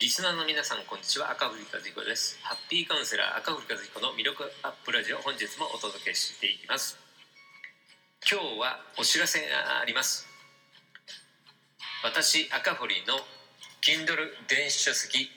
[0.00, 1.30] リスナーの皆さんこんにちは。
[1.30, 2.40] 赤堀和彦です。
[2.40, 6.96] ハッピーカウンセラー赤堀和彦の魅力アップラジオ本日もお届けしていきます。
[8.24, 10.24] 今日はお知らせがあります。
[12.02, 13.20] 私赤堀の
[13.84, 14.16] Kindle
[14.48, 15.28] 電子書籍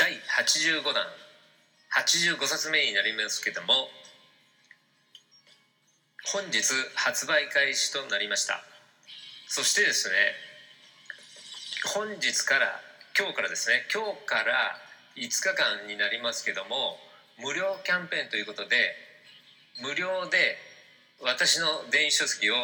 [0.00, 0.12] 第
[0.48, 1.04] 85弾
[2.00, 3.92] 85冊目になりますけども
[6.32, 8.64] 本日発売開始となりました。
[9.48, 10.45] そしてですね
[11.86, 12.80] 本日から
[13.16, 14.74] 今日からですね今日から
[15.14, 16.98] 5日間になりますけども
[17.38, 18.96] 無料キャンペーンということで
[19.82, 20.58] 無料で
[21.22, 22.54] 私の電子書籍を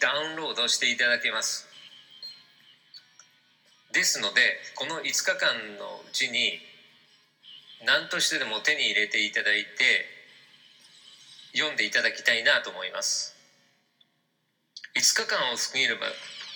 [0.00, 1.68] ダウンロードしていただけます。
[3.92, 4.40] ですので
[4.76, 6.60] この5日間のうちに
[7.84, 10.06] 何としてでも手に入れていただいて
[11.52, 13.34] 読んでいただきたいなと思います。
[14.94, 16.06] 5日間を過ぎれば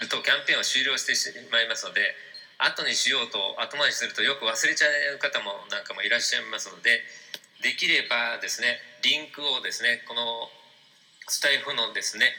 [0.05, 2.13] とキャンペーンは終了してしまいますので
[2.59, 7.01] 後にしようと後回しするとよく忘れちゃう方もなんかもいらっしゃいますので
[7.65, 10.49] できればですねリンクをですねこの
[11.29, 12.33] スタイフのですね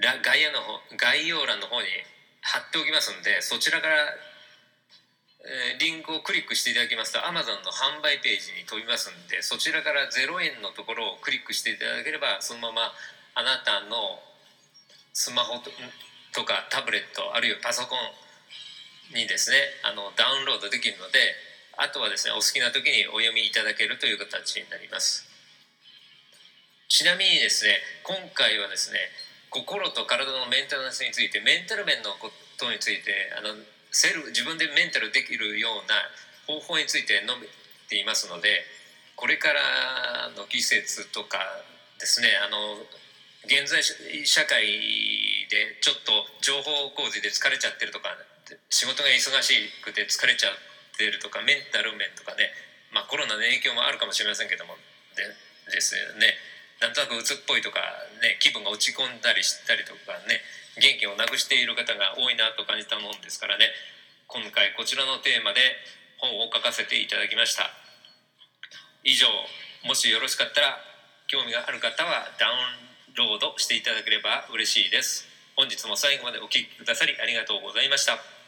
[0.00, 1.88] 概要の方概要欄の方に
[2.40, 4.16] 貼っておきますのでそちらから、
[5.78, 12.92] リンクをクリックしていただきますと Amazon の販売ページに飛びますんでそちらから0円のところをクリックしていただければそのまま
[13.34, 14.20] あなたの
[15.12, 15.70] スマホと
[16.32, 21.18] とかタブレットあるいはパソコンにですねあのダウンロードできるので
[21.76, 25.26] あとはですねお好きな時にお読みいただけるという形になります。
[26.90, 28.98] ちなみにですね今回はですね
[29.48, 33.54] 心と体のメンテナンスについてメンタル面のことについてあの
[33.90, 35.94] セル自分でメンタルできるような
[36.46, 37.46] 方法について述べ
[37.88, 38.62] ていますので
[39.14, 41.38] これからの季節とか
[41.98, 42.74] ですねあの
[43.46, 43.82] 現在
[44.26, 44.66] 社会
[45.50, 48.14] でちょっと情報工事で疲れちゃってるとか
[48.70, 50.54] 仕事が忙しくて疲れちゃっ
[50.96, 52.54] てるとかメンタル面とかね、
[52.94, 54.78] まあ、コロナの影響もあるかもしれませんけども
[55.18, 55.26] で
[55.70, 56.34] ですね。
[56.80, 57.78] なんとなく鬱っぽいとか、
[58.24, 60.40] ね、気分が落ち込んだりしたりとかね
[60.80, 63.68] 元気をなくしている方が多いなと感じたもんですからね。
[64.26, 65.60] 今回こちらのテーマで
[66.18, 67.70] 本を書かせていただきました。
[69.04, 69.26] 以上
[69.84, 70.78] もしよろしかったら
[71.26, 75.29] 興味がある方はダウンロードしていただければ嬉しいです。
[75.60, 78.39] 本日も最後までお聴きくださりありがとうございました。